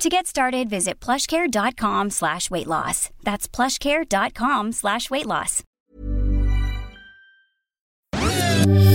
[0.00, 3.10] To get started, visit plushcare.com slash weight loss.
[3.22, 5.62] That's plushcare.com slash weight loss.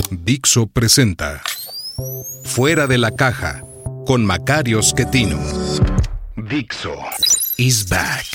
[0.10, 1.44] Dixo presenta
[2.44, 3.62] Fuera de la caja
[4.08, 5.38] con Macario Schettino.
[6.38, 6.96] Dixo
[7.60, 8.26] is back.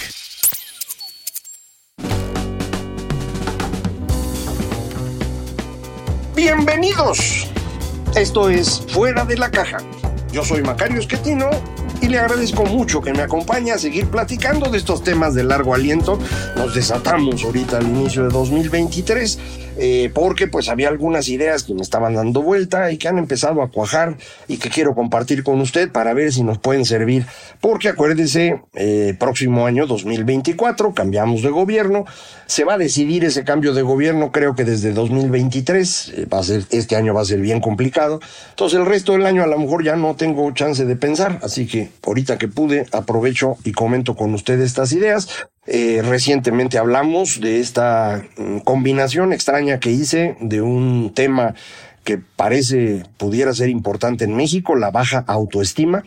[6.36, 7.50] Bienvenidos.
[8.14, 9.78] Esto es Fuera de la caja.
[10.30, 11.50] Yo soy Macario Schettino
[12.10, 16.18] le agradezco mucho que me acompañe a seguir platicando de estos temas de largo aliento.
[16.56, 19.38] Nos desatamos ahorita al inicio de 2023
[19.82, 23.62] eh, porque pues había algunas ideas que me estaban dando vuelta y que han empezado
[23.62, 27.24] a cuajar y que quiero compartir con usted para ver si nos pueden servir.
[27.62, 32.04] Porque acuérdese, eh, próximo año 2024 cambiamos de gobierno,
[32.44, 36.42] se va a decidir ese cambio de gobierno creo que desde 2023, eh, va a
[36.42, 38.20] ser, este año va a ser bien complicado,
[38.50, 41.66] entonces el resto del año a lo mejor ya no tengo chance de pensar, así
[41.66, 45.48] que ahorita que pude, aprovecho y comento con ustedes estas ideas.
[45.66, 51.54] Eh, recientemente hablamos de esta mm, combinación extraña que hice de un tema
[52.02, 56.02] que parece pudiera ser importante en México, la baja autoestima,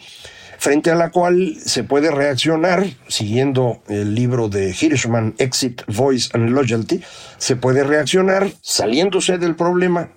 [0.57, 6.49] frente a la cual se puede reaccionar, siguiendo el libro de Hirschman, Exit, Voice and
[6.49, 7.01] Loyalty,
[7.37, 10.09] se puede reaccionar saliéndose del problema,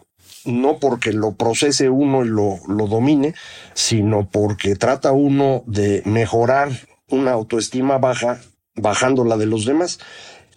[0.44, 3.34] no porque lo procese uno y lo, lo domine,
[3.74, 6.70] sino porque trata uno de mejorar
[7.08, 8.40] una autoestima baja,
[8.76, 9.98] bajando la de los demás,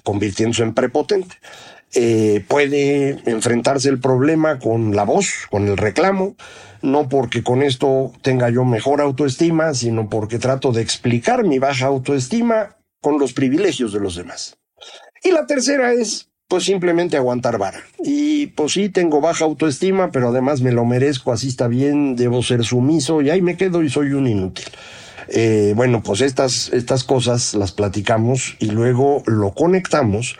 [0.03, 1.35] convirtiéndose en prepotente.
[1.95, 6.35] Eh, puede enfrentarse el problema con la voz, con el reclamo,
[6.81, 11.87] no porque con esto tenga yo mejor autoestima, sino porque trato de explicar mi baja
[11.87, 14.57] autoestima con los privilegios de los demás.
[15.23, 17.83] Y la tercera es pues simplemente aguantar vara.
[18.03, 22.41] Y pues sí, tengo baja autoestima, pero además me lo merezco, así está bien, debo
[22.41, 24.65] ser sumiso y ahí me quedo y soy un inútil.
[25.31, 30.37] Eh, bueno, pues estas, estas cosas las platicamos y luego lo conectamos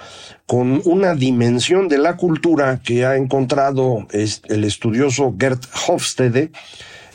[0.48, 6.52] con una dimensión de la cultura que ha encontrado el estudioso Gert Hofstede,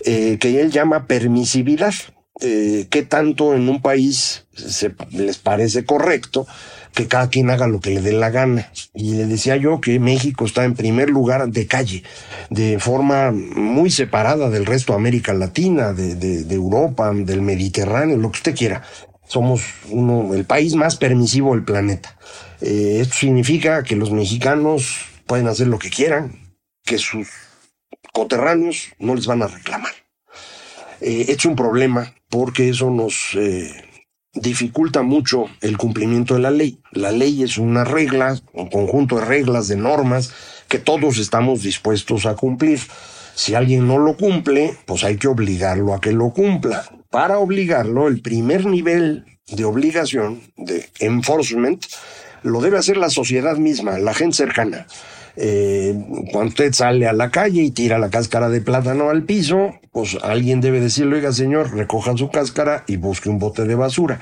[0.04, 1.94] eh, que él llama permisividad.
[2.40, 6.46] Eh, ¿Qué tanto en un país se, les parece correcto
[6.94, 8.70] que cada quien haga lo que le dé la gana.
[8.94, 12.04] Y le decía yo que México está en primer lugar de calle,
[12.50, 18.30] de forma muy separada del resto de América Latina, de, de, Europa, del Mediterráneo, lo
[18.30, 18.82] que usted quiera.
[19.26, 22.16] Somos uno, el país más permisivo del planeta.
[22.60, 27.28] Eh, esto significa que los mexicanos pueden hacer lo que quieran, que sus
[28.12, 29.92] coterráneos no les van a reclamar.
[31.00, 33.70] Eh, un problema porque eso nos eh,
[34.34, 36.78] dificulta mucho el cumplimiento de la ley.
[36.92, 40.32] La ley es una regla, un conjunto de reglas, de normas
[40.68, 42.80] que todos estamos dispuestos a cumplir.
[43.34, 46.84] Si alguien no lo cumple, pues hay que obligarlo a que lo cumpla.
[47.10, 51.84] Para obligarlo, el primer nivel de obligación, de enforcement,
[52.42, 54.86] lo debe hacer la sociedad misma, la gente cercana.
[55.36, 55.94] Eh,
[56.30, 60.18] cuando usted sale a la calle y tira la cáscara de plátano al piso, pues
[60.22, 64.20] alguien debe decirle, oiga señor, recoja su cáscara y busque un bote de basura.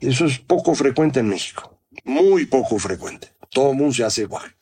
[0.00, 3.32] Eso es poco frecuente en México, muy poco frecuente.
[3.50, 4.54] Todo el mundo se hace igual.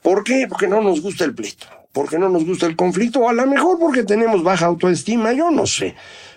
[0.00, 0.46] ¿Por qué?
[0.48, 3.46] Porque no nos gusta el pleito, porque no nos gusta el conflicto, o a lo
[3.46, 5.94] mejor porque tenemos baja autoestima, yo no sé.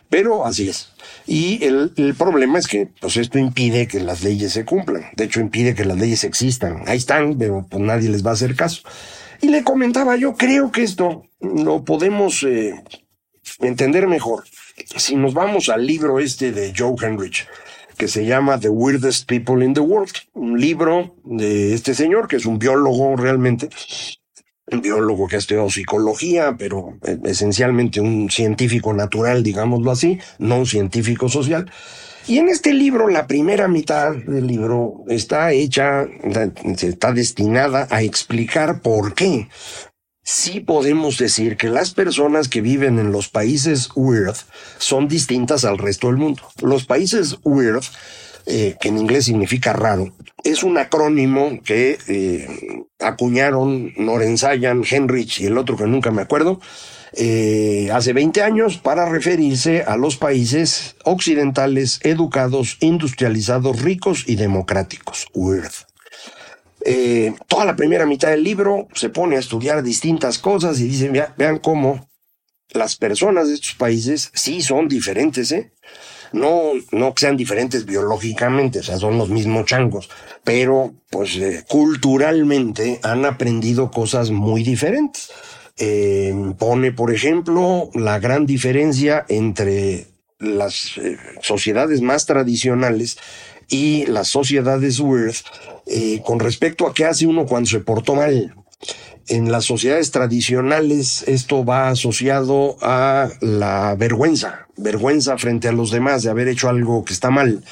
[0.10, 0.90] Pero así es.
[1.26, 5.06] Y el, el, problema es que pues esto impide que las leyes se cumplan.
[5.16, 6.84] De hecho, impide que las leyes existan.
[6.88, 8.82] Ahí están, pero pues nadie les va a hacer caso.
[9.42, 12.84] Y le comentaba yo, creo que esto lo podemos eh,
[13.60, 14.44] entender mejor
[14.98, 17.48] si nos vamos al libro este de Joe Henrich,
[17.98, 22.36] que se llama The Weirdest People in the World, un libro de este señor, que
[22.38, 23.70] es un biólogo realmente,
[24.72, 30.60] un biólogo que ha estudiado psicología, pero eh, esencialmente un científico natural, digámoslo así, no
[30.60, 31.72] un científico social.
[32.28, 36.08] Y en este libro, la primera mitad del libro está hecha,
[36.66, 39.48] está destinada a explicar por qué
[40.26, 44.36] sí podemos decir que las personas que viven en los países weird
[44.78, 46.42] son distintas al resto del mundo.
[46.62, 47.84] Los países weird
[48.48, 50.14] eh, que en inglés significa raro,
[50.44, 56.62] es un acrónimo que eh, acuñaron Norenzayan, Henrich y el otro que nunca me acuerdo,
[57.14, 65.28] eh, hace 20 años para referirse a los países occidentales educados, industrializados, ricos y democráticos.
[65.34, 65.74] Weird.
[66.88, 71.12] Eh, toda la primera mitad del libro se pone a estudiar distintas cosas y dice,
[71.36, 72.08] vean cómo
[72.70, 75.74] las personas de estos países sí son diferentes, ¿eh?
[76.32, 80.10] No, no que sean diferentes biológicamente, o sea, son los mismos changos,
[80.44, 85.32] pero pues eh, culturalmente han aprendido cosas muy diferentes.
[85.78, 90.08] Eh, pone, por ejemplo, la gran diferencia entre
[90.46, 93.18] las eh, sociedades más tradicionales
[93.68, 95.46] y las sociedades Worth
[96.24, 98.56] con respecto a qué hace uno cuando se portó mal.
[99.28, 106.22] En las sociedades tradicionales esto va asociado a la vergüenza, vergüenza frente a los demás
[106.22, 107.64] de haber hecho algo que está mal.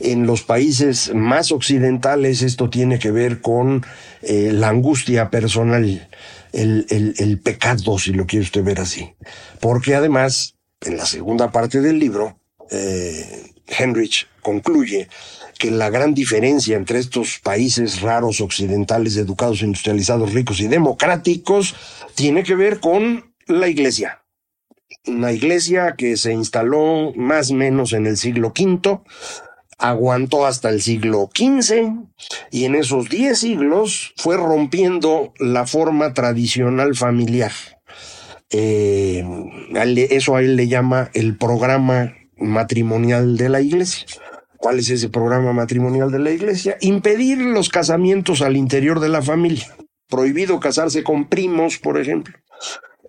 [0.00, 3.86] En los países más occidentales esto tiene que ver con
[4.20, 6.08] eh, la angustia personal,
[6.52, 9.14] el, el, pecado, si lo quiere usted ver así.
[9.60, 12.38] Porque además, en la segunda parte del libro,
[12.70, 15.08] eh, Henrich concluye
[15.58, 21.74] que la gran diferencia entre estos países raros occidentales, educados, industrializados, ricos y democráticos,
[22.14, 24.22] tiene que ver con la iglesia.
[25.06, 29.00] Una iglesia que se instaló más o menos en el siglo V,
[29.78, 31.92] aguantó hasta el siglo XV
[32.50, 37.52] y en esos diez siglos fue rompiendo la forma tradicional familiar.
[38.50, 39.24] Eh,
[40.10, 44.06] eso a él le llama el programa matrimonial de la iglesia.
[44.56, 46.76] ¿Cuál es ese programa matrimonial de la iglesia?
[46.80, 49.76] Impedir los casamientos al interior de la familia.
[50.08, 52.34] Prohibido casarse con primos, por ejemplo.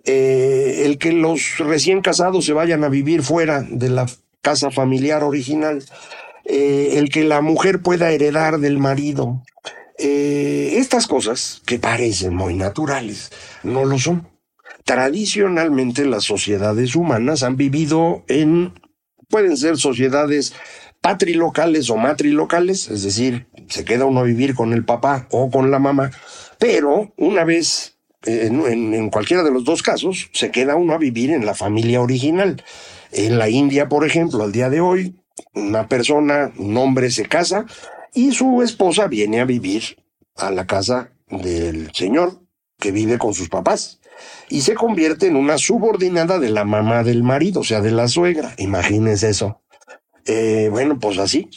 [0.04, 4.06] Eh, el que los recién casados se vayan a vivir fuera de la
[4.42, 5.82] casa familiar original.
[6.44, 9.42] Eh, el que la mujer pueda heredar del marido.
[9.98, 13.30] Estas cosas que parecen muy naturales,
[13.62, 14.26] no lo son.
[14.84, 18.74] Tradicionalmente las sociedades humanas han vivido en,
[19.28, 20.54] pueden ser sociedades
[21.00, 25.70] patrilocales o matrilocales, es decir, se queda uno a vivir con el papá o con
[25.70, 26.10] la mamá,
[26.58, 31.30] pero una vez, en, en, cualquiera de los dos casos, se queda uno a vivir
[31.30, 32.62] en la familia original.
[33.12, 35.16] En la India, por ejemplo, al día de hoy,
[35.54, 37.64] una persona, un hombre se casa
[38.12, 39.96] y su esposa viene a vivir
[40.36, 42.42] a la casa del señor
[42.78, 43.99] que vive con sus papás
[44.48, 48.08] y se convierte en una subordinada de la mamá del marido, o sea, de la
[48.08, 48.54] suegra.
[48.58, 49.60] Imagínense eso.
[50.26, 51.48] Eh, bueno, pues así.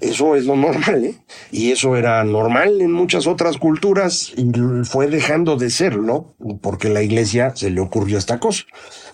[0.00, 1.14] Eso es lo normal, ¿eh?
[1.50, 4.50] Y eso era normal en muchas otras culturas y
[4.84, 8.64] fue dejando de serlo porque la iglesia se le ocurrió esta cosa.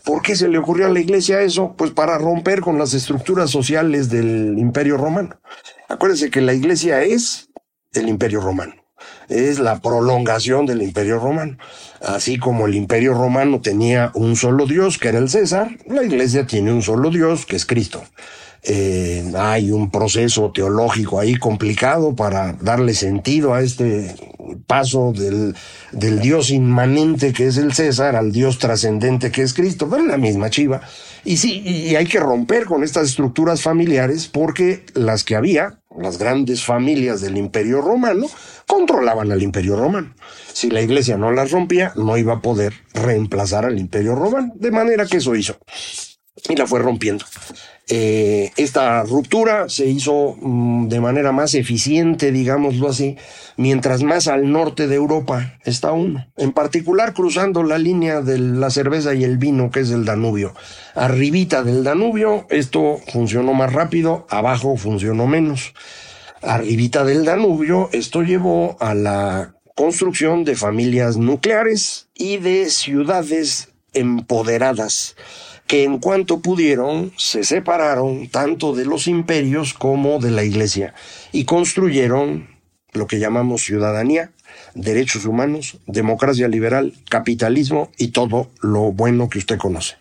[0.05, 1.75] ¿Por qué se le ocurrió a la iglesia eso?
[1.77, 5.41] Pues para romper con las estructuras sociales del imperio romano.
[5.89, 7.51] Acuérdense que la iglesia es
[7.93, 8.75] el imperio romano.
[9.33, 11.57] Es la prolongación del imperio romano.
[12.01, 16.47] Así como el imperio romano tenía un solo Dios, que era el César, la iglesia
[16.47, 18.03] tiene un solo Dios, que es Cristo.
[18.65, 24.15] Eh, hay un proceso teológico ahí complicado para darle sentido a este
[24.69, 25.57] paso del,
[25.91, 30.17] del Dios inmanente que es el César al Dios trascendente que es Cristo, pero la
[30.17, 30.81] misma chiva.
[31.25, 36.19] Y sí, y hay que romper con estas estructuras familiares porque las que había, las
[36.19, 38.27] grandes familias del Imperio Romano,
[38.67, 40.15] controlaban al Imperio Romano.
[40.53, 44.53] Si la iglesia no las rompía, no iba a poder reemplazar al Imperio Romano.
[44.55, 45.59] De manera que eso hizo.
[46.49, 47.25] Y la fue rompiendo.
[47.95, 53.19] Eh, esta ruptura se hizo mm, de manera más eficiente, digámoslo así,
[53.59, 58.71] mientras más al norte de Europa está uno, en particular cruzando la línea de la
[58.71, 60.55] cerveza y el vino, que es el Danubio.
[60.95, 65.75] Arribita del Danubio, esto funcionó más rápido, abajo funcionó menos.
[66.41, 75.15] Arribita del Danubio, esto llevó a la construcción de familias nucleares y de ciudades empoderadas
[75.73, 80.93] que en cuanto pudieron se separaron tanto de los imperios como de la iglesia
[81.33, 82.47] y construyeron
[82.93, 84.33] lo que llamamos ciudadanía,
[84.75, 89.95] derechos humanos, democracia liberal, capitalismo y todo lo bueno que usted conoce.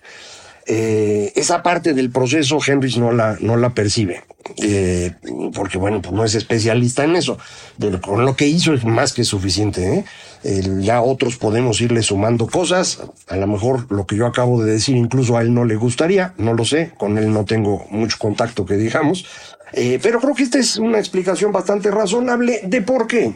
[0.67, 4.23] Eh, esa parte del proceso Henry no la, no la percibe,
[4.61, 5.13] eh,
[5.53, 7.37] porque bueno, pues no es especialista en eso,
[7.79, 9.99] pero con lo que hizo es más que suficiente.
[9.99, 10.05] ¿eh?
[10.43, 14.95] Ya otros podemos irle sumando cosas, a lo mejor lo que yo acabo de decir
[14.95, 18.65] incluso a él no le gustaría, no lo sé, con él no tengo mucho contacto
[18.65, 19.25] que digamos,
[20.01, 23.33] pero creo que esta es una explicación bastante razonable de por qué.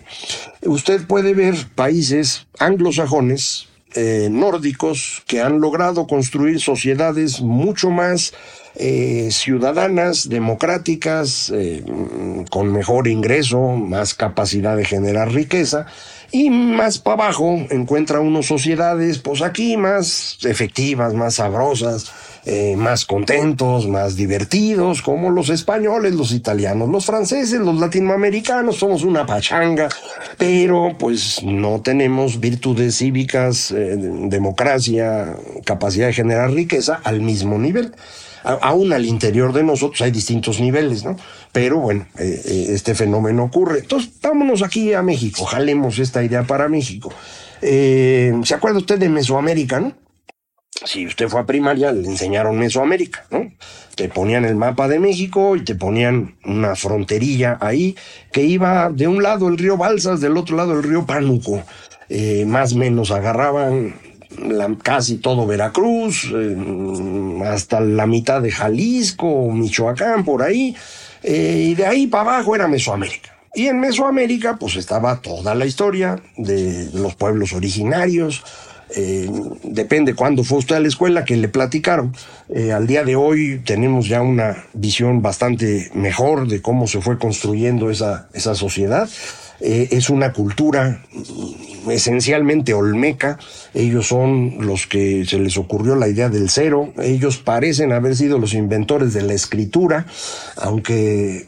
[0.64, 8.34] Usted puede ver países anglosajones, eh, nórdicos que han logrado construir sociedades mucho más
[8.76, 11.82] eh, ciudadanas, democráticas, eh,
[12.50, 15.86] con mejor ingreso, más capacidad de generar riqueza,
[16.32, 22.12] y más para abajo encuentra uno sociedades, pues aquí más efectivas, más sabrosas,
[22.46, 29.04] eh, más contentos, más divertidos, como los españoles, los italianos, los franceses, los latinoamericanos, somos
[29.04, 29.90] una pachanga,
[30.38, 37.94] pero pues no tenemos virtudes cívicas, eh, democracia, capacidad de generar riqueza al mismo nivel
[38.46, 41.18] aún al interior de nosotros hay distintos niveles, ¿no?
[41.52, 43.80] Pero bueno, eh, este fenómeno ocurre.
[43.80, 47.12] Entonces, vámonos aquí a México, jalemos esta idea para México.
[47.62, 50.06] ¿Se acuerda usted de Mesoamérica, no?
[50.84, 53.52] si usted fue a primaria, le enseñaron Mesoamérica, ¿no?
[53.96, 57.96] Te ponían el mapa de México y te ponían una fronterilla ahí
[58.32, 61.64] que iba de un lado el río Balsas, del otro lado el río Pánuco.
[62.10, 63.96] Eh, más o menos agarraban
[64.82, 66.56] casi todo Veracruz, eh,
[67.46, 70.76] hasta la mitad de Jalisco, Michoacán, por ahí.
[71.24, 73.36] Eh, y de ahí para abajo era Mesoamérica.
[73.54, 78.44] Y en Mesoamérica, pues estaba toda la historia de los pueblos originarios,
[78.96, 79.30] eh,
[79.64, 82.14] depende cuándo fue usted a la escuela que le platicaron.
[82.74, 87.90] Al día de hoy tenemos ya una visión bastante mejor de cómo se fue construyendo
[87.90, 89.10] esa, esa sociedad.
[89.62, 91.02] Eh, es una cultura
[91.90, 93.40] esencialmente olmeca.
[93.74, 96.94] Ellos son los que se les ocurrió la idea del cero.
[97.02, 100.06] Ellos parecen haber sido los inventores de la escritura,
[100.58, 101.46] aunque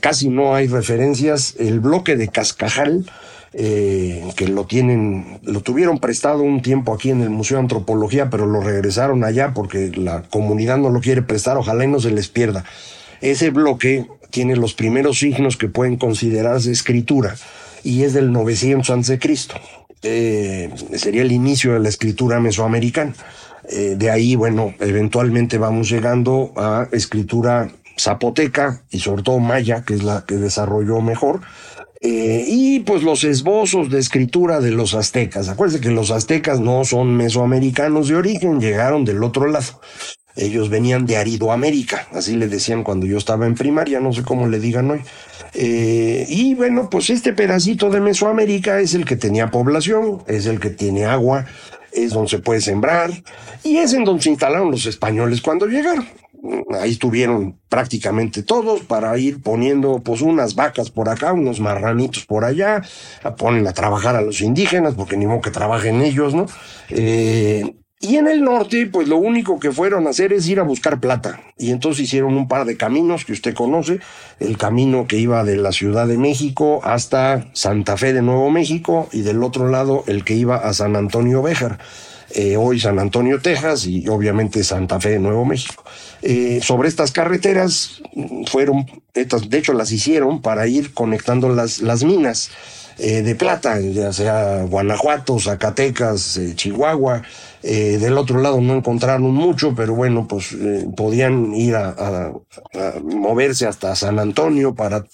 [0.00, 1.54] casi no hay referencias.
[1.58, 3.10] El bloque de Cascajal,
[3.52, 8.30] eh, que lo tienen, lo tuvieron prestado un tiempo aquí en el Museo de Antropología,
[8.30, 12.10] pero lo regresaron allá porque la comunidad no lo quiere prestar, ojalá y no se
[12.10, 12.64] les pierda.
[13.20, 17.36] Ese bloque tiene los primeros signos que pueden considerarse escritura
[17.84, 19.20] y es del 900 a.C.
[20.02, 23.14] Eh, sería el inicio de la escritura mesoamericana.
[23.70, 29.94] Eh, de ahí, bueno, eventualmente vamos llegando a escritura zapoteca y sobre todo maya, que
[29.94, 31.42] es la que desarrolló mejor,
[32.00, 35.48] eh, y pues los esbozos de escritura de los aztecas.
[35.48, 39.80] Acuérdense que los aztecas no son mesoamericanos de origen, llegaron del otro lado.
[40.36, 44.48] Ellos venían de Aridoamérica, así le decían cuando yo estaba en primaria, no sé cómo
[44.48, 45.00] le digan hoy.
[45.54, 50.58] Eh, y bueno, pues este pedacito de Mesoamérica es el que tenía población, es el
[50.58, 51.46] que tiene agua,
[51.92, 53.10] es donde se puede sembrar
[53.62, 56.06] y es en donde se instalaron los españoles cuando llegaron
[56.78, 62.44] ahí estuvieron prácticamente todos para ir poniendo pues unas vacas por acá, unos marranitos por
[62.44, 62.82] allá,
[63.38, 66.46] ponen a trabajar a los indígenas porque ni modo que trabajen ellos, ¿no?
[66.90, 67.74] Eh,
[68.04, 71.00] y en el norte, pues lo único que fueron a hacer es ir a buscar
[71.00, 71.40] plata.
[71.58, 74.00] Y entonces hicieron un par de caminos que usted conoce.
[74.40, 79.08] El camino que iba de la Ciudad de México hasta Santa Fe de Nuevo México
[79.12, 81.78] y del otro lado el que iba a San Antonio Béjar.
[82.30, 85.84] Eh, hoy San Antonio, Texas y obviamente Santa Fe de Nuevo México.
[86.22, 88.02] Eh, sobre estas carreteras
[88.46, 92.50] fueron, de hecho las hicieron para ir conectando las, las minas.
[92.98, 97.22] Eh, de plata, ya sea Guanajuato, Zacatecas, Chihuahua.
[97.62, 100.56] del otro lado no encontraron mucho, pero bueno, pues
[100.96, 102.32] podían ir a,
[103.02, 105.04] moverse hasta San Antonio para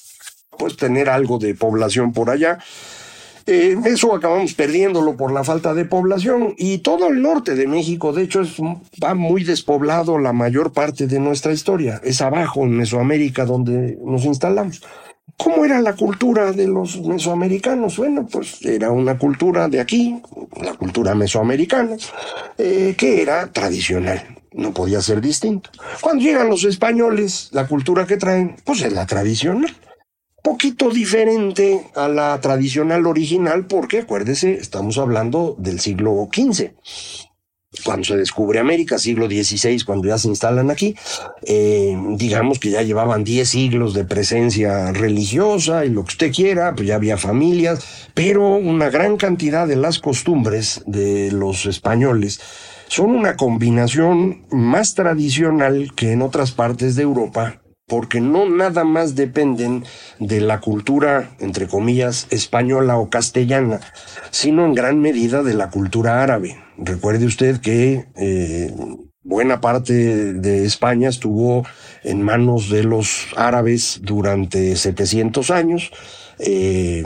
[0.59, 2.59] pues tener algo de población por allá.
[3.47, 8.13] Eh, eso acabamos perdiéndolo por la falta de población y todo el norte de México,
[8.13, 8.57] de hecho, es,
[9.03, 12.01] va muy despoblado la mayor parte de nuestra historia.
[12.05, 14.83] Es abajo en Mesoamérica donde nos instalamos.
[15.37, 17.97] ¿Cómo era la cultura de los mesoamericanos?
[17.97, 20.21] Bueno, pues era una cultura de aquí,
[20.61, 21.97] la cultura mesoamericana,
[22.59, 25.71] eh, que era tradicional no podía ser distinto.
[26.01, 29.73] Cuando llegan los españoles, la cultura que traen, pues es la tradicional
[30.43, 36.73] poquito diferente a la tradicional original, porque acuérdese, estamos hablando del siglo XV.
[37.85, 40.97] Cuando se descubre América, siglo XVI, cuando ya se instalan aquí,
[41.43, 46.75] eh, digamos que ya llevaban 10 siglos de presencia religiosa y lo que usted quiera,
[46.75, 52.41] pues ya había familias, pero una gran cantidad de las costumbres de los españoles
[52.89, 57.60] son una combinación más tradicional que en otras partes de Europa
[57.91, 59.85] porque no nada más dependen
[60.21, 63.81] de la cultura, entre comillas, española o castellana,
[64.31, 66.57] sino en gran medida de la cultura árabe.
[66.79, 68.73] Recuerde usted que eh,
[69.25, 69.93] buena parte
[70.35, 71.67] de España estuvo
[72.05, 75.91] en manos de los árabes durante 700 años.
[76.39, 77.05] Eh,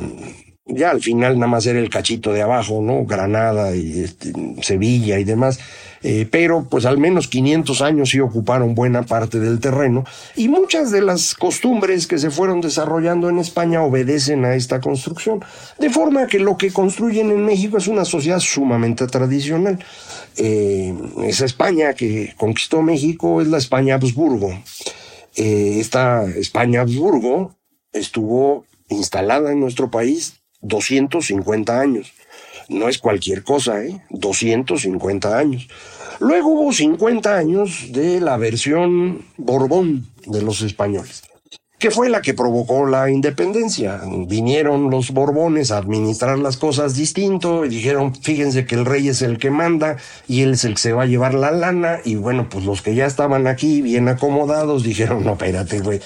[0.67, 3.05] Ya al final nada más era el cachito de abajo, ¿no?
[3.05, 5.59] Granada y este, Sevilla y demás.
[6.07, 10.05] Eh, pero pues al menos 500 años sí ocuparon buena parte del terreno
[10.37, 15.43] y muchas de las costumbres que se fueron desarrollando en España obedecen a esta construcción,
[15.79, 19.79] de forma que lo que construyen en México es una sociedad sumamente tradicional.
[20.37, 20.95] Eh,
[21.25, 24.51] esa España que conquistó México es la España Habsburgo.
[25.37, 27.55] Eh, esta España Habsburgo
[27.95, 32.13] estuvo instalada en nuestro país 250 años.
[32.68, 34.00] No es cualquier cosa, ¿eh?
[34.11, 35.68] 250 años.
[36.21, 41.25] Luego hubo 50 años de la versión Borbón de los españoles,
[41.78, 44.00] que fue la que provocó la independencia.
[44.26, 49.23] Vinieron los Borbones a administrar las cosas distinto y dijeron, fíjense que el rey es
[49.23, 49.97] el que manda
[50.28, 51.99] y él es el que se va a llevar la lana.
[52.04, 56.00] Y bueno, pues los que ya estaban aquí bien acomodados dijeron, no, espérate, güey.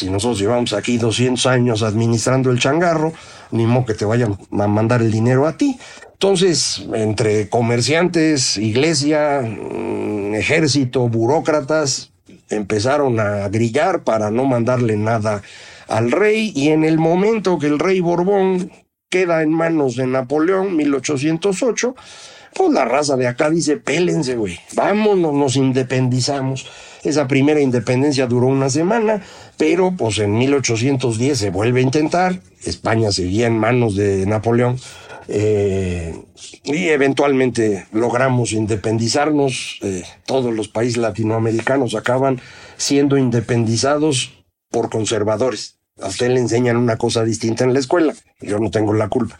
[0.00, 3.12] Si nosotros llevamos aquí 200 años administrando el changarro,
[3.50, 5.78] ni modo que te vayan a mandar el dinero a ti.
[6.14, 12.12] Entonces, entre comerciantes, iglesia, mm, ejército, burócratas,
[12.48, 15.42] empezaron a grillar para no mandarle nada
[15.86, 18.72] al rey y en el momento que el rey Borbón
[19.10, 21.94] queda en manos de Napoleón, 1808,
[22.54, 26.66] pues la raza de acá dice, pélense, güey, vámonos, nos independizamos.
[27.02, 29.22] Esa primera independencia duró una semana,
[29.56, 34.78] pero pues en 1810 se vuelve a intentar, España seguía en manos de Napoleón,
[35.28, 36.14] eh,
[36.64, 39.78] y eventualmente logramos independizarnos.
[39.82, 42.40] Eh, todos los países latinoamericanos acaban
[42.76, 45.79] siendo independizados por conservadores.
[46.02, 48.14] A usted le enseñan una cosa distinta en la escuela.
[48.40, 49.38] Yo no tengo la culpa.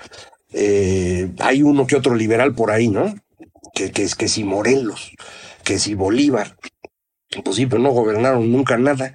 [0.53, 3.15] Eh, hay uno que otro liberal por ahí, ¿no?
[3.75, 5.13] Que, que es que si Morelos,
[5.65, 6.57] que si Bolívar.
[7.45, 9.15] Pues sí, pero no gobernaron nunca nada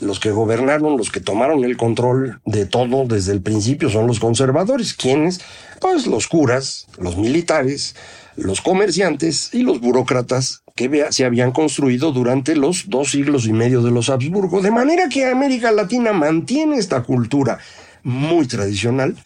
[0.00, 4.20] los que gobernaron, los que tomaron el control de todo desde el principio son los
[4.20, 4.94] conservadores.
[4.94, 5.40] ¿Quiénes?
[5.80, 7.96] Pues los curas, los militares,
[8.36, 13.82] los comerciantes y los burócratas que se habían construido durante los dos siglos y medio
[13.82, 14.60] de los Habsburgo.
[14.60, 17.58] De manera que América Latina mantiene esta cultura
[18.02, 19.16] muy tradicional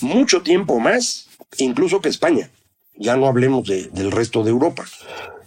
[0.00, 2.50] mucho tiempo más, incluso que España.
[2.94, 4.84] Ya no hablemos del resto de Europa.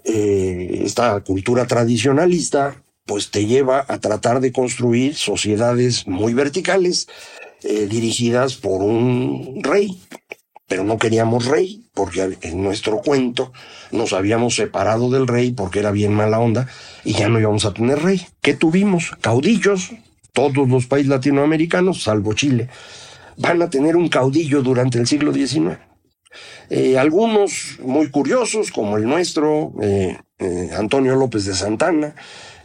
[0.03, 7.07] Eh, esta cultura tradicionalista pues te lleva a tratar de construir sociedades muy verticales,
[7.63, 9.99] eh, dirigidas por un rey.
[10.67, 13.51] Pero no queríamos rey, porque en nuestro cuento
[13.91, 16.67] nos habíamos separado del rey porque era bien mala onda
[17.03, 18.25] y ya no íbamos a tener rey.
[18.41, 19.11] ¿Qué tuvimos?
[19.19, 19.91] Caudillos,
[20.33, 22.69] todos los países latinoamericanos, salvo Chile,
[23.37, 25.77] van a tener un caudillo durante el siglo XIX.
[26.69, 30.17] Eh, algunos muy curiosos, como el nuestro, eh,
[30.75, 32.15] Antonio López de Santana,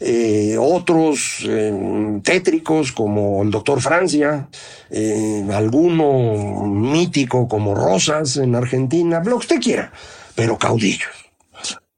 [0.01, 4.49] eh, otros eh, tétricos como el doctor Francia,
[4.91, 9.93] eh, alguno mítico como Rosas en Argentina, lo que usted quiera,
[10.35, 11.11] pero caudillos.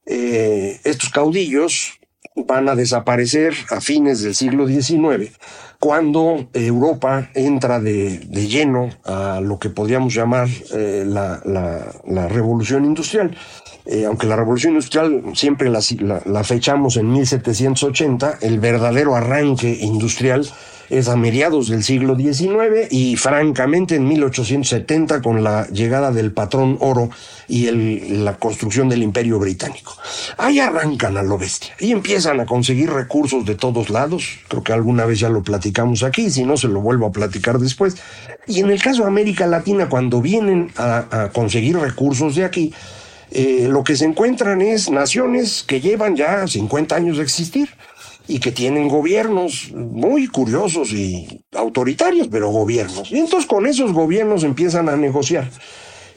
[0.05, 1.99] estos caudillos
[2.35, 5.31] van a desaparecer a fines del siglo XIX,
[5.79, 13.35] cuando Europa entra de, lleno a lo que podríamos llamar la revolución industrial.
[13.91, 20.47] Eh, aunque la revolución industrial siempre la, fechamos en 1780, el verdadero arranque industrial
[20.89, 26.77] es a mediados del siglo XIX y francamente en 1870 con la llegada del patrón
[26.79, 27.09] oro
[27.47, 27.69] y
[28.17, 29.95] la construcción del imperio británico.
[30.37, 34.39] Ahí arrancan a lo bestia y empiezan a conseguir recursos de todos lados.
[34.47, 37.59] Creo que alguna vez ya lo platicamos aquí, si no se lo vuelvo a platicar
[37.59, 37.95] después.
[38.47, 42.73] Y en el caso de América Latina, cuando vienen a conseguir recursos de aquí,
[43.31, 47.69] eh, lo que se encuentran es naciones que llevan ya 50 años de existir
[48.29, 53.11] y que tienen gobiernos muy curiosos y autoritarios, pero gobiernos.
[53.11, 55.49] Y entonces con esos gobiernos empiezan a negociar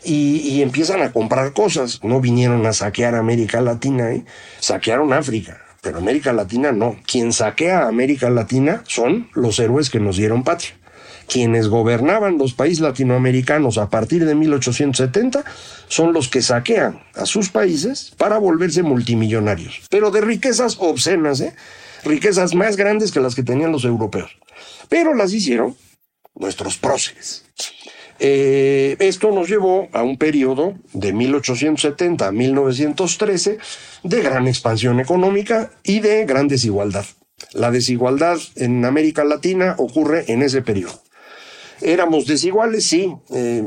[0.05, 2.01] y, empiezan a comprar cosas.
[2.03, 4.27] No vinieron a saquear América Latina, ¿eh?
[4.61, 6.97] saquearon África, pero América Latina no.
[7.07, 10.75] Quien saquea a América Latina son los héroes que nos dieron patria
[11.29, 15.45] quienes gobernaban los países latinoamericanos a partir de 1870
[15.89, 21.55] son los que saquean a sus países para volverse multimillonarios, pero de riquezas obscenas, ¿eh?
[22.05, 24.31] Riquezas más grandes que las que tenían los europeos.
[24.89, 25.77] Pero las hicieron
[26.35, 27.45] nuestros próceres.
[28.19, 33.59] Eh, esto nos llevó a un periodo de 1870 a 1913
[34.05, 37.05] de gran expansión económica y de gran desigualdad.
[37.53, 41.03] La desigualdad en América Latina ocurre en ese periodo.
[41.85, 43.63] Éramos desiguales, sí, eh,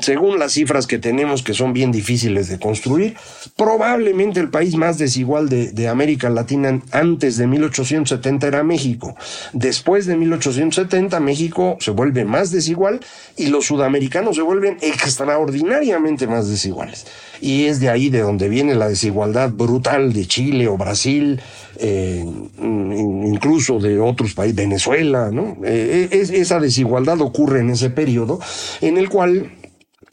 [0.00, 3.16] según las cifras que tenemos que son bien difíciles de construir.
[3.56, 9.16] Probablemente el país más desigual de, de, América Latina antes de 1870 era México.
[9.52, 13.00] Después de 1870 México se vuelve más desigual
[13.36, 17.06] y los sudamericanos se vuelven extraordinariamente más desiguales.
[17.40, 21.40] Y es de ahí de donde viene la desigualdad brutal de Chile o Brasil,
[21.84, 22.24] eh,
[22.60, 25.56] incluso de otros países, Venezuela, ¿no?
[25.64, 28.38] Eh, esa desigualdad ocurre en ese periodo
[28.80, 29.52] en el cual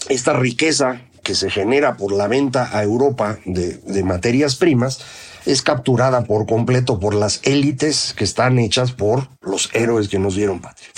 [0.09, 4.99] esta riqueza que se genera por la venta a Europa de, materias primas
[5.45, 10.35] es capturada por completo por las élites que están hechas por los héroes que nos
[10.35, 10.89] dieron patria.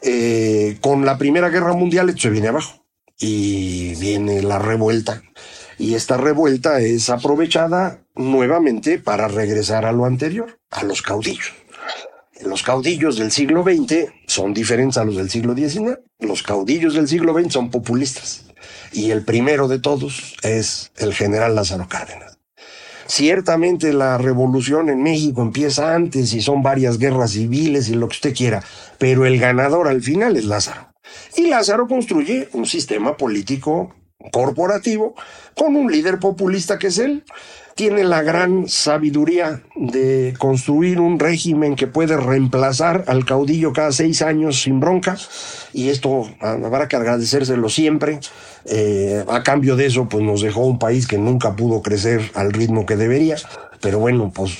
[0.00, 2.86] Eh, con la Primera Guerra Mundial esto se viene abajo
[3.18, 5.22] y viene la revuelta
[5.78, 11.52] y esta revuelta es aprovechada nuevamente para regresar a lo anterior, a los caudillos.
[12.42, 15.98] Los caudillos del siglo XX son diferentes a los del siglo XIX.
[16.18, 18.44] Los caudillos del siglo XX son populistas.
[18.92, 22.38] Y el primero de todos es el general Lázaro Cárdenas.
[23.06, 28.16] Ciertamente la revolución en México empieza antes y son varias guerras civiles y lo que
[28.16, 28.64] usted quiera,
[28.98, 30.92] pero el ganador al final es Lázaro.
[31.36, 33.94] Y Lázaro construye un sistema político
[34.32, 35.14] corporativo
[35.54, 37.24] con un líder populista que es él.
[37.74, 44.22] Tiene la gran sabiduría de construir un régimen que puede reemplazar al caudillo cada seis
[44.22, 45.18] años sin bronca,
[45.74, 48.20] y esto habrá que agradecérselo siempre.
[48.64, 52.50] Eh, a cambio de eso, pues nos dejó un país que nunca pudo crecer al
[52.52, 53.36] ritmo que debería.
[53.82, 54.58] Pero bueno, pues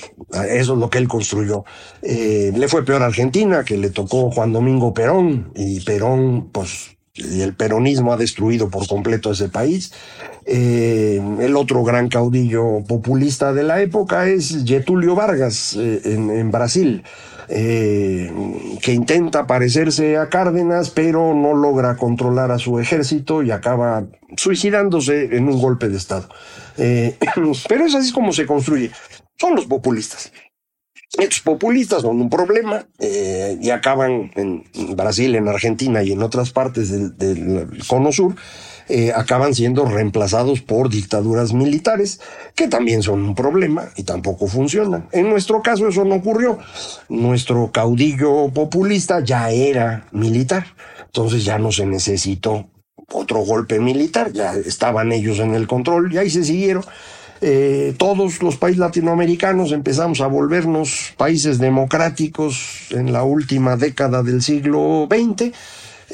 [0.51, 1.65] eso es lo que él construyó.
[2.03, 6.96] Eh, le fue peor a Argentina, que le tocó Juan Domingo Perón, y Perón, pues
[7.17, 9.91] el peronismo ha destruido por completo ese país.
[10.45, 17.03] Eh, el otro gran caudillo populista de la época es Getulio Vargas eh, en, Brasil,
[17.49, 18.31] eh,
[18.81, 24.05] que intenta parecerse a Cárdenas, pero no logra controlar a su ejército y acaba
[24.37, 26.29] suicidándose en un golpe de Estado.
[26.77, 28.91] pero es así como se construye.
[29.37, 30.31] Son los populistas.
[31.13, 34.63] Estos populistas son un problema eh, y acaban en
[34.95, 38.35] Brasil, en Argentina y en otras partes del, cono sur,
[38.89, 42.19] eh, acaban siendo reemplazados por dictaduras militares,
[42.55, 45.07] que también son un problema y tampoco funcionan.
[45.13, 46.59] En nuestro caso eso no ocurrió.
[47.07, 50.67] Nuestro caudillo populista ya era militar,
[51.05, 52.69] entonces ya no se necesitó
[53.13, 56.83] otro golpe militar, ya estaban ellos en el control y ahí se siguieron.
[57.41, 64.41] Eh, todos los países latinoamericanos empezamos a volvernos países democráticos en la última década del
[64.41, 65.53] siglo XX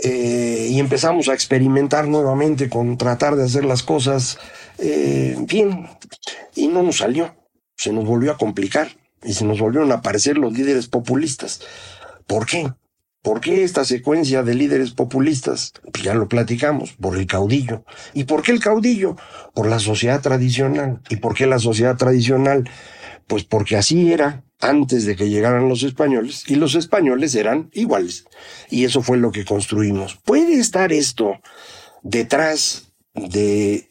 [0.03, 4.37] eh, y empezamos a experimentar nuevamente con tratar de hacer las cosas
[4.79, 5.87] eh, bien
[6.55, 7.33] y no nos salió,
[7.77, 8.89] se nos volvió a complicar
[9.23, 11.61] y se nos volvieron a aparecer los líderes populistas.
[12.27, 12.69] ¿Por qué?
[13.23, 15.71] ¿Por qué esta secuencia de líderes populistas?
[15.93, 17.85] Pues ya lo platicamos, por el caudillo.
[18.13, 19.15] ¿Y por qué el caudillo?
[19.53, 20.99] Por la sociedad tradicional.
[21.09, 22.69] ¿Y por qué la sociedad tradicional?
[23.25, 28.25] Pues porque así era antes de que llegaran los españoles y los españoles eran iguales.
[28.69, 30.17] Y eso fue lo que construimos.
[30.25, 31.39] ¿Puede estar esto
[32.01, 33.89] detrás de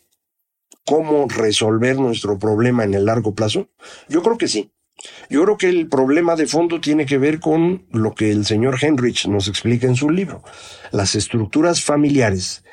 [0.84, 3.70] cómo resolver nuestro problema en el largo plazo?
[4.10, 4.72] Yo creo que sí.
[5.28, 8.76] Yo creo que el problema de fondo tiene que ver con lo que el señor
[8.80, 10.42] Henrich nos explica en su libro.
[10.90, 12.64] Las estructuras familiares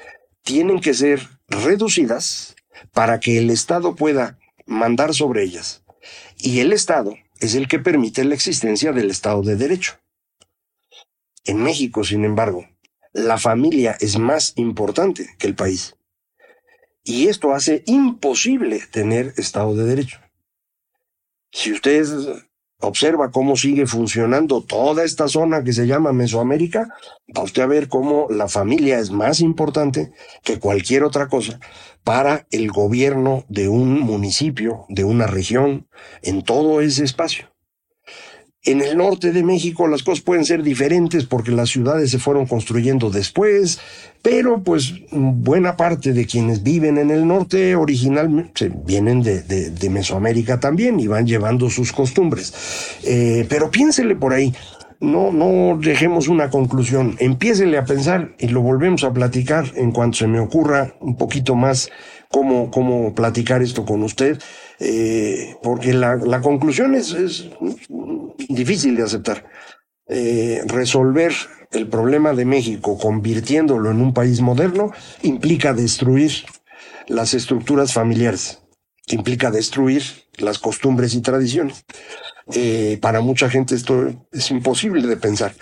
[0.43, 2.55] tienen que ser reducidas
[2.93, 5.83] para que el Estado pueda mandar sobre ellas.
[6.37, 9.99] Y el Estado es el que permite la existencia del Estado de Derecho.
[11.45, 12.67] En México, sin embargo,
[13.13, 15.95] la familia es más importante que el país.
[17.03, 20.19] Y esto hace imposible tener Estado de Derecho.
[21.51, 22.05] Si usted
[22.81, 26.87] observa cómo sigue funcionando toda esta zona que se llama Mesoamérica,
[27.35, 30.11] va usted a ver cómo la familia es más importante
[30.43, 31.59] que cualquier otra cosa
[32.03, 35.87] para el gobierno de un municipio, de una región,
[36.21, 37.48] en todo ese espacio.
[38.65, 42.45] En el norte de México las cosas pueden ser diferentes porque las ciudades se fueron
[42.45, 43.79] construyendo después,
[44.21, 50.99] pero pues buena parte de quienes viven en el norte originalmente vienen de, Mesoamérica también
[50.99, 52.53] y van llevando sus costumbres.
[53.05, 54.53] Eh, pero piénsele por ahí,
[54.99, 60.17] no, no dejemos una conclusión, empiésele a pensar y lo volvemos a platicar en cuanto
[60.17, 61.89] se me ocurra un poquito más
[62.29, 64.39] cómo, cómo platicar esto con usted,
[64.79, 67.49] eh, porque la, la conclusión es, es
[68.47, 69.45] difícil de aceptar.
[70.07, 71.33] Eh, resolver
[71.71, 76.31] el problema de México convirtiéndolo en un país moderno implica destruir
[77.07, 78.61] las estructuras familiares,
[79.07, 80.03] implica destruir
[80.37, 81.85] las costumbres y tradiciones.
[82.53, 85.53] Eh, para mucha gente esto es imposible de pensar,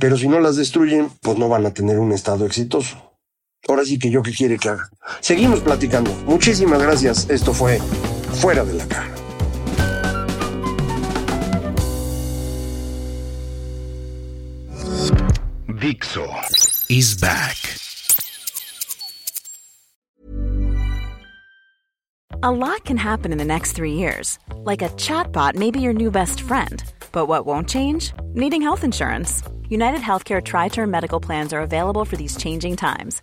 [0.00, 3.13] pero si no las destruyen, pues no van a tener un estado exitoso.
[3.68, 4.88] Ahora sí que yo qué quiere que haga.
[5.20, 6.12] Seguimos platicando.
[6.26, 7.28] Muchísimas gracias.
[7.30, 7.78] Esto fue
[8.40, 9.10] Fuera de la Caja.
[15.80, 16.26] Dixo
[16.88, 17.56] is back.
[22.42, 24.38] A lot can happen in the next three years.
[24.64, 26.84] Like a chatbot may be your new best friend.
[27.12, 28.12] But what won't change?
[28.34, 29.42] Needing health insurance.
[29.70, 33.22] United Healthcare Tri Term Medical Plans are available for these changing times